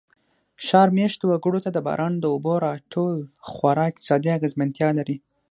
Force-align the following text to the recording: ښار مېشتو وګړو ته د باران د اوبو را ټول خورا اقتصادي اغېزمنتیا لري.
ښار 0.65 0.89
مېشتو 0.97 1.25
وګړو 1.29 1.59
ته 1.65 1.69
د 1.73 1.77
باران 1.87 2.13
د 2.19 2.25
اوبو 2.33 2.53
را 2.65 2.73
ټول 2.93 3.15
خورا 3.49 3.83
اقتصادي 3.89 4.29
اغېزمنتیا 4.37 4.89
لري. 4.99 5.15